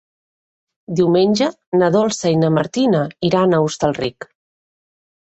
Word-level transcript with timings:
Diumenge 0.99 1.49
na 1.81 1.89
Dolça 1.95 2.31
i 2.35 2.39
na 2.43 2.49
Martina 2.55 3.01
iran 3.29 3.53
a 3.53 3.61
Hostalric. 3.65 4.27